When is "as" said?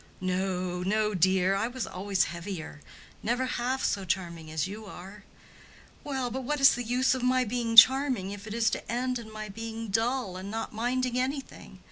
4.49-4.65